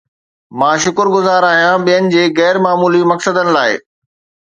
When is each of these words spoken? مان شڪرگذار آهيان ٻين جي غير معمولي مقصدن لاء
مان 0.59 0.75
شڪرگذار 0.85 1.43
آهيان 1.51 1.77
ٻين 1.89 2.09
جي 2.15 2.23
غير 2.39 2.59
معمولي 2.67 3.03
مقصدن 3.13 3.53
لاء 3.59 3.77